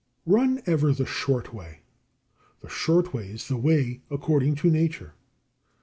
51. 0.25 0.35
Run 0.55 0.63
ever 0.65 0.93
the 0.93 1.05
short 1.05 1.53
way. 1.53 1.81
The 2.61 2.69
short 2.69 3.13
way 3.13 3.27
is 3.27 3.47
the 3.47 3.55
way 3.55 4.01
according 4.09 4.55
to 4.55 4.71
Nature. 4.71 5.13